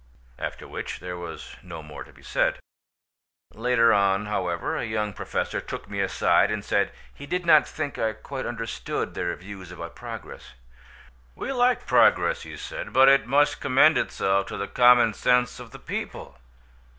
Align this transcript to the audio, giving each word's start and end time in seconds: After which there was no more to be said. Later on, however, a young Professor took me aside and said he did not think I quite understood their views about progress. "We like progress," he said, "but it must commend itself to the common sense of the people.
After 0.39 0.67
which 0.67 0.99
there 0.99 1.15
was 1.15 1.57
no 1.61 1.83
more 1.83 2.03
to 2.03 2.11
be 2.11 2.23
said. 2.23 2.57
Later 3.53 3.93
on, 3.93 4.25
however, 4.25 4.75
a 4.75 4.83
young 4.83 5.13
Professor 5.13 5.61
took 5.61 5.87
me 5.87 5.99
aside 6.01 6.49
and 6.49 6.65
said 6.65 6.91
he 7.13 7.27
did 7.27 7.45
not 7.45 7.67
think 7.67 7.99
I 7.99 8.13
quite 8.13 8.47
understood 8.47 9.13
their 9.13 9.35
views 9.35 9.71
about 9.71 9.95
progress. 9.95 10.53
"We 11.35 11.51
like 11.51 11.85
progress," 11.85 12.41
he 12.41 12.57
said, 12.57 12.93
"but 12.93 13.09
it 13.09 13.27
must 13.27 13.61
commend 13.61 13.95
itself 13.95 14.47
to 14.47 14.57
the 14.57 14.67
common 14.67 15.13
sense 15.13 15.59
of 15.59 15.69
the 15.69 15.77
people. 15.77 16.39